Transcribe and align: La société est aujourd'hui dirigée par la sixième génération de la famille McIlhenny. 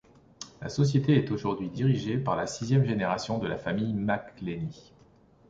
La 0.63 0.69
société 0.69 1.15
est 1.15 1.29
aujourd'hui 1.29 1.69
dirigée 1.69 2.17
par 2.17 2.35
la 2.35 2.47
sixième 2.47 2.83
génération 2.87 3.37
de 3.37 3.45
la 3.45 3.59
famille 3.59 3.93
McIlhenny. 3.93 4.93